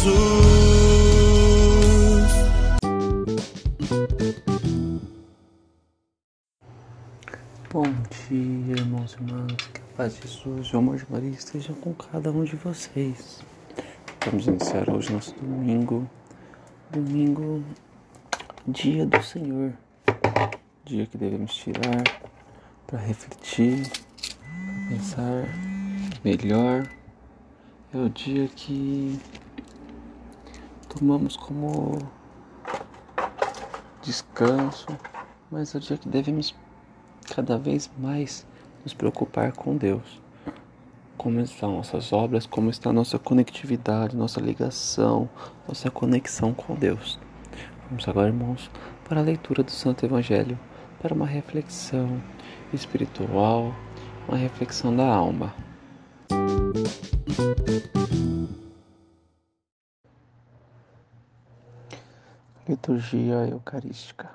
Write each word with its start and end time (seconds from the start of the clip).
Jesus. 0.00 0.14
Bom 7.70 7.84
dia, 8.28 8.76
irmãos 8.76 9.12
e 9.12 9.22
irmãs, 9.22 9.56
que 9.74 9.80
a 9.80 9.96
paz 9.96 10.14
de 10.14 10.22
Jesus 10.22 10.68
e 10.68 10.74
o 10.74 10.78
amor 10.78 10.96
de 10.96 11.06
Maria 11.10 11.30
estejam 11.30 11.74
com 11.76 11.92
cada 11.92 12.30
um 12.32 12.44
de 12.44 12.56
vocês. 12.56 13.44
Vamos 14.24 14.46
iniciar 14.46 14.88
hoje 14.88 15.12
nosso 15.12 15.34
domingo, 15.34 16.08
domingo, 16.90 17.62
dia 18.66 19.04
do 19.04 19.22
Senhor, 19.22 19.74
dia 20.84 21.06
que 21.06 21.18
devemos 21.18 21.54
tirar 21.54 22.02
para 22.86 22.98
refletir, 23.00 23.86
para 23.90 24.96
pensar 24.96 25.44
melhor. 26.24 26.88
É 27.92 27.98
o 27.98 28.08
dia 28.08 28.48
que 28.48 29.18
tomamos 30.98 31.36
como 31.36 31.98
descanso, 34.02 34.86
mas 35.50 35.74
é 35.74 35.78
o 35.78 35.80
dia 35.80 35.96
que 35.96 36.08
devemos 36.08 36.54
cada 37.34 37.56
vez 37.56 37.90
mais 37.96 38.46
nos 38.82 38.92
preocupar 38.92 39.52
com 39.52 39.76
Deus. 39.76 40.20
Como 41.16 41.38
estão 41.40 41.76
nossas 41.76 42.12
obras, 42.12 42.46
como 42.46 42.70
está 42.70 42.92
nossa 42.92 43.18
conectividade, 43.18 44.16
nossa 44.16 44.40
ligação, 44.40 45.28
nossa 45.68 45.90
conexão 45.90 46.52
com 46.52 46.74
Deus. 46.74 47.20
Vamos 47.88 48.08
agora, 48.08 48.28
irmãos, 48.28 48.70
para 49.08 49.20
a 49.20 49.24
leitura 49.24 49.62
do 49.62 49.70
Santo 49.70 50.04
Evangelho, 50.04 50.58
para 51.00 51.14
uma 51.14 51.26
reflexão 51.26 52.20
espiritual, 52.72 53.74
uma 54.26 54.36
reflexão 54.36 54.94
da 54.94 55.06
alma. 55.06 55.54
Liturgia 62.70 63.48
Eucarística. 63.48 64.30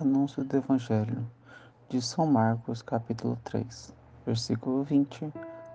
Anúncio 0.00 0.42
do 0.42 0.56
Evangelho 0.56 1.26
de 1.90 2.00
São 2.00 2.26
Marcos, 2.26 2.80
capítulo 2.80 3.36
3, 3.44 3.94
versículo 4.24 4.82
20 4.82 5.30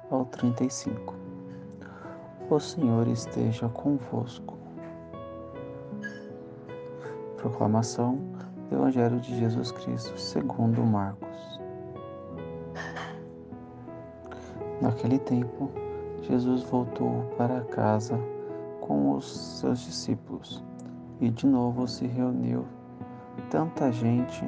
ao 0.09 0.25
35. 0.25 1.13
O 2.49 2.59
Senhor 2.59 3.07
esteja 3.07 3.69
convosco. 3.69 4.57
Proclamação 7.37 8.15
do 8.67 8.77
Evangelho 8.77 9.19
de 9.19 9.37
Jesus 9.37 9.71
Cristo, 9.71 10.19
segundo 10.19 10.83
Marcos. 10.83 11.61
Naquele 14.81 15.19
tempo, 15.19 15.69
Jesus 16.23 16.63
voltou 16.63 17.31
para 17.37 17.61
casa 17.65 18.17
com 18.79 19.11
os 19.11 19.59
seus 19.59 19.81
discípulos 19.81 20.63
e 21.21 21.29
de 21.29 21.45
novo 21.45 21.87
se 21.87 22.07
reuniu 22.07 22.65
tanta 23.51 23.91
gente 23.91 24.43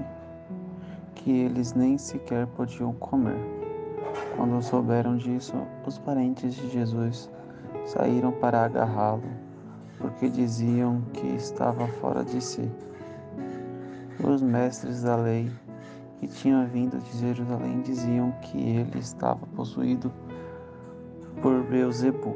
que 1.13 1.31
eles 1.31 1.73
nem 1.73 1.97
sequer 1.97 2.47
podiam 2.47 2.91
comer. 2.94 3.38
Quando 4.35 4.61
souberam 4.61 5.16
disso, 5.16 5.53
os 5.85 6.00
parentes 6.00 6.56
de 6.56 6.69
Jesus 6.69 7.29
saíram 7.85 8.31
para 8.31 8.66
agarrá-lo, 8.66 9.23
porque 10.00 10.29
diziam 10.29 11.01
que 11.13 11.28
estava 11.28 11.88
fora 11.88 12.23
de 12.23 12.41
si. 12.41 12.69
Os 14.23 14.41
mestres 14.41 15.03
da 15.03 15.16
lei 15.16 15.51
que 16.19 16.28
tinham 16.28 16.66
vindo 16.66 16.97
de 16.97 17.17
Jerusalém 17.19 17.81
diziam 17.81 18.31
que 18.41 18.57
ele 18.57 19.00
estava 19.00 19.45
possuído 19.55 20.11
por 21.41 21.63
Beuzebu 21.63 22.35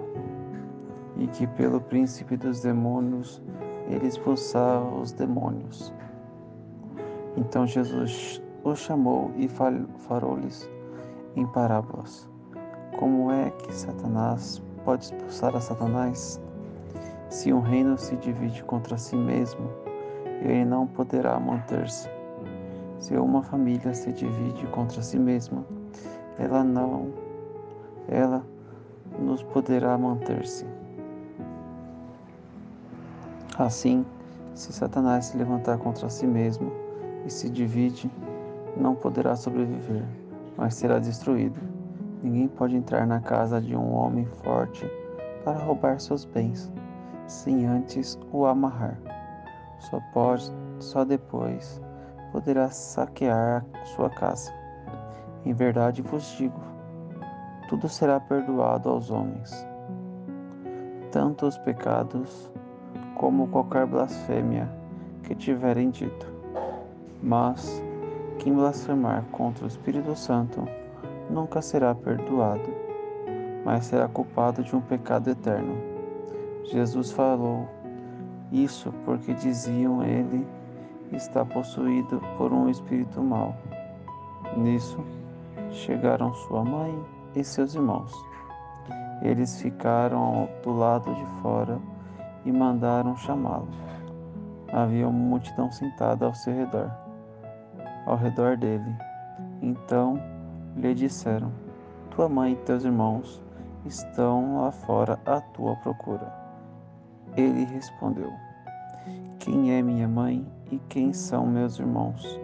e 1.18 1.28
que 1.28 1.48
pelo 1.48 1.80
príncipe 1.80 2.36
dos 2.36 2.62
demônios 2.62 3.42
ele 3.90 4.08
expulsava 4.08 5.00
os 5.00 5.12
demônios. 5.12 5.94
Então 7.36 7.66
Jesus 7.66 8.42
o 8.64 8.76
chamou 8.76 9.32
e 9.36 9.48
falou-lhes 9.48 10.70
em 11.36 11.46
parábolas: 11.48 12.28
Como 12.98 13.32
é 13.32 13.52
que 13.52 13.74
Satanás 13.74 14.62
pode 14.84 15.06
expulsar 15.06 15.56
a 15.56 15.62
Satanás? 15.62 16.42
Se 17.30 17.52
um 17.52 17.60
reino 17.60 17.98
se 17.98 18.16
divide 18.18 18.64
contra 18.64 18.98
si 18.98 19.16
mesmo, 19.16 19.70
ele 20.42 20.66
não 20.66 20.88
poderá 20.88 21.40
manter-se. 21.40 22.10
Se 23.00 23.16
uma 23.16 23.44
família 23.44 23.94
se 23.94 24.12
divide 24.12 24.66
contra 24.68 25.02
si 25.02 25.20
mesma, 25.20 25.64
ela 26.40 26.64
não, 26.64 27.12
ela 28.08 28.44
nos 29.20 29.44
poderá 29.44 29.98
manter-se. 29.98 30.66
Assim, 33.58 34.06
se 34.54 34.72
Satanás 34.72 35.26
se 35.26 35.38
levantar 35.38 35.80
contra 35.80 36.08
si 36.10 36.28
mesmo 36.28 36.72
e 37.26 37.32
se 37.32 37.50
divide, 37.50 38.12
não 38.76 38.94
poderá 38.94 39.36
sobreviver, 39.36 40.06
mas 40.56 40.76
será 40.76 41.00
destruído. 41.00 41.60
Ninguém 42.22 42.48
pode 42.48 42.76
entrar 42.76 43.08
na 43.08 43.20
casa 43.20 43.60
de 43.60 43.76
um 43.76 43.94
homem 43.94 44.26
forte 44.44 44.86
para 45.44 45.58
roubar 45.58 46.00
seus 46.00 46.24
bens, 46.24 46.72
sem 47.26 47.66
antes 47.66 48.20
o 48.32 48.46
amarrar. 48.46 49.00
Só 49.80 50.00
pode, 50.14 50.54
só 50.80 51.04
depois 51.04 51.82
poderá 52.32 52.70
saquear 52.70 53.66
sua 53.96 54.10
casa. 54.12 54.54
Em 55.44 55.54
verdade 55.54 56.04
vos 56.04 56.24
digo, 56.38 56.62
tudo 57.70 57.90
será 57.90 58.20
perdoado 58.20 58.90
aos 58.90 59.10
homens, 59.10 59.66
tanto 61.12 61.48
os 61.48 61.58
pecados 61.58 62.52
como 63.18 63.48
qualquer 63.48 63.88
blasfêmia 63.88 64.70
que 65.24 65.34
tiverem 65.34 65.90
dito. 65.90 66.32
Mas 67.22 67.84
quem 68.38 68.54
blasfemar 68.54 69.24
contra 69.32 69.66
o 69.66 69.68
Espírito 69.68 70.16
Santo 70.16 70.68
nunca 71.30 71.62
será 71.62 71.96
perdoado, 71.96 72.70
mas 73.66 73.86
será 73.86 74.08
culpado 74.08 74.64
de 74.64 74.76
um 74.76 74.82
pecado 74.82 75.32
eterno. 75.32 75.76
Jesus 76.66 77.12
falou 77.12 77.68
isso 78.52 78.94
porque 79.04 79.34
diziam 79.34 80.04
ele 80.04 80.48
está 81.12 81.44
possuído 81.44 82.22
por 82.38 82.54
um 82.54 82.70
espírito 82.70 83.22
mau. 83.22 83.56
Nisso 84.56 85.00
chegaram 85.72 86.34
sua 86.34 86.64
mãe 86.64 86.98
e 87.36 87.44
seus 87.44 87.74
irmãos. 87.74 88.14
Eles 89.24 89.60
ficaram 89.60 90.48
do 90.64 90.72
lado 90.72 91.14
de 91.14 91.26
fora 91.42 91.80
e 92.48 92.52
mandaram 92.52 93.16
chamá-lo. 93.18 93.68
Havia 94.72 95.08
uma 95.08 95.20
multidão 95.20 95.70
sentada 95.70 96.26
ao 96.26 96.34
seu 96.34 96.54
redor, 96.56 96.90
ao 98.06 98.16
redor 98.16 98.56
dele. 98.56 98.96
Então 99.62 100.18
lhe 100.78 100.94
disseram: 100.94 101.52
Tua 102.10 102.30
mãe 102.30 102.54
e 102.54 102.56
teus 102.58 102.86
irmãos 102.86 103.42
estão 103.86 104.62
lá 104.62 104.72
fora 104.72 105.20
à 105.26 105.42
tua 105.42 105.76
procura. 105.78 106.34
Ele 107.36 107.66
respondeu: 107.66 108.32
Quem 109.40 109.74
é 109.78 109.82
minha 109.82 110.08
mãe 110.08 110.46
e 110.72 110.80
quem 110.90 111.12
são 111.12 111.46
meus 111.46 111.80
irmãos? 111.80 112.40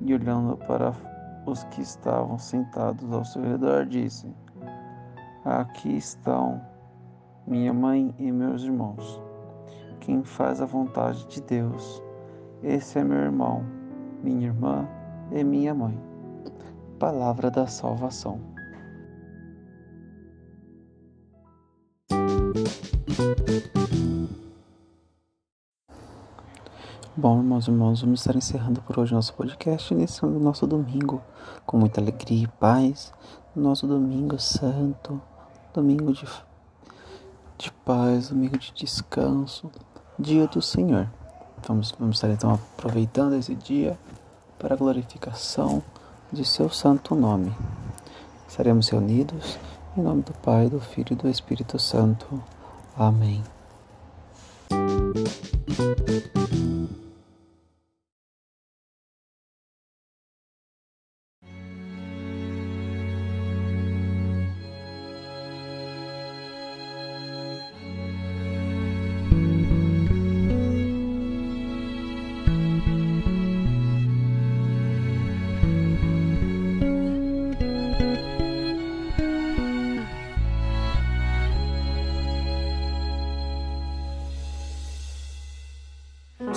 E 0.00 0.14
olhando 0.14 0.56
para 0.56 0.94
os 1.44 1.64
que 1.64 1.82
estavam 1.82 2.38
sentados 2.38 3.12
ao 3.12 3.24
seu 3.24 3.42
redor, 3.42 3.84
disse: 3.84 4.34
Aqui 5.44 5.96
estão 5.96 6.69
minha 7.50 7.72
mãe 7.74 8.14
e 8.16 8.30
meus 8.30 8.62
irmãos. 8.62 9.20
Quem 9.98 10.22
faz 10.22 10.62
a 10.62 10.64
vontade 10.64 11.26
de 11.26 11.42
Deus, 11.42 12.00
esse 12.62 13.00
é 13.00 13.02
meu 13.02 13.18
irmão, 13.18 13.64
minha 14.22 14.46
irmã 14.46 14.88
e 15.32 15.42
minha 15.42 15.74
mãe. 15.74 16.00
Palavra 17.00 17.50
da 17.50 17.66
salvação. 17.66 18.40
Bom, 27.16 27.38
irmãos 27.38 27.66
e 27.66 27.70
irmãos, 27.70 28.00
vamos 28.00 28.20
estar 28.20 28.36
encerrando 28.36 28.80
por 28.82 29.00
hoje 29.00 29.12
nosso 29.12 29.34
podcast, 29.34 29.92
iniciando 29.92 30.38
nosso 30.38 30.68
domingo 30.68 31.20
com 31.66 31.76
muita 31.76 32.00
alegria 32.00 32.44
e 32.44 32.48
paz. 32.48 33.12
Nosso 33.56 33.88
domingo 33.88 34.38
santo, 34.38 35.20
domingo 35.74 36.12
de, 36.12 36.24
de 37.60 37.70
paz, 37.70 38.30
domingo 38.30 38.56
de 38.56 38.72
descanso, 38.72 39.70
dia 40.18 40.46
do 40.46 40.62
Senhor. 40.62 41.06
Vamos, 41.68 41.94
vamos 41.98 42.16
estar 42.16 42.30
então 42.30 42.54
aproveitando 42.54 43.34
esse 43.34 43.54
dia 43.54 43.98
para 44.58 44.74
a 44.74 44.78
glorificação 44.78 45.82
de 46.32 46.42
seu 46.44 46.70
santo 46.70 47.14
nome. 47.14 47.54
Estaremos 48.48 48.88
reunidos 48.88 49.58
em 49.96 50.00
nome 50.00 50.22
do 50.22 50.32
Pai, 50.32 50.70
do 50.70 50.80
Filho 50.80 51.12
e 51.12 51.16
do 51.16 51.28
Espírito 51.28 51.78
Santo. 51.78 52.42
Amém. 52.96 53.42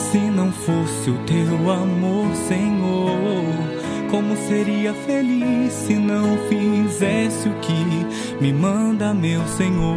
Se 0.00 0.18
não 0.18 0.50
fosse 0.50 1.10
o 1.10 1.18
teu 1.18 1.70
amor, 1.70 2.34
Senhor, 2.48 3.44
como 4.10 4.36
seria 4.48 4.92
feliz 4.92 5.72
se 5.72 5.94
não 5.94 6.36
fizesse 6.48 7.48
o 7.48 7.52
que 7.60 8.06
me 8.40 8.52
manda, 8.52 9.14
meu 9.14 9.46
Senhor? 9.46 9.96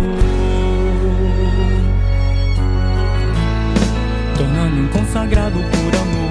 Tornar-me 4.38 4.82
um 4.82 4.88
consagrado 4.90 5.58
por 5.58 5.96
amor. 5.96 6.24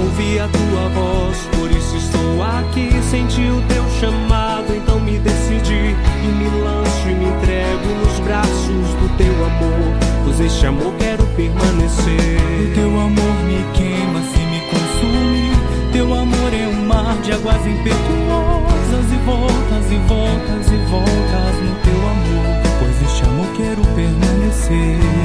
Ouvi 0.00 0.38
a 0.38 0.48
tua 0.48 0.88
voz, 0.90 1.36
por 1.58 1.70
isso 1.70 1.96
estou 1.96 2.42
aqui. 2.42 2.90
Senti 3.10 3.42
o 3.50 3.60
teu 3.68 3.84
chamado, 4.00 4.74
então 4.74 4.98
me 5.00 5.18
decidi 5.18 5.94
e 6.24 6.28
me 6.28 6.62
lanço 6.62 7.08
e 7.10 7.14
me 7.14 7.26
entrego 7.26 7.86
nos 8.02 8.20
braços 8.20 8.94
do 9.00 9.16
teu 9.18 9.44
amor. 9.44 10.05
Pois 10.36 10.52
este 10.52 10.66
amor 10.66 10.92
quero 10.98 11.24
permanecer. 11.28 12.36
O 12.60 12.74
teu 12.74 13.00
amor 13.00 13.34
me 13.46 13.64
queima 13.72 14.20
se 14.20 14.38
me 14.38 14.60
consumir. 14.68 15.92
Teu 15.92 16.12
amor 16.12 16.52
é 16.52 16.68
um 16.68 16.86
mar 16.86 17.16
de 17.22 17.32
águas 17.32 17.66
impetuosas 17.66 19.12
e 19.14 19.16
voltas 19.24 19.90
e 19.90 19.96
voltas 20.06 20.66
e 20.66 20.76
voltas 20.90 21.56
no 21.62 21.74
teu 21.76 22.00
amor. 22.10 22.62
Pois 22.78 23.02
este 23.02 23.24
amor 23.24 23.46
quero 23.56 23.80
permanecer. 23.94 25.15